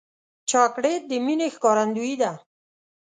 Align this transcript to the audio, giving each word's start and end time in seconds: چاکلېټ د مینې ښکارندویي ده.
چاکلېټ 0.49 1.01
د 1.09 1.11
مینې 1.25 1.47
ښکارندویي 1.55 2.15
ده. 2.21 2.31